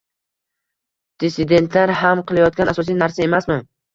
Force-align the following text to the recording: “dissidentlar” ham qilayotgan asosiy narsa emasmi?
“dissidentlar” 1.23 1.93
ham 2.01 2.23
qilayotgan 2.31 2.73
asosiy 2.75 2.99
narsa 3.03 3.25
emasmi? 3.29 3.59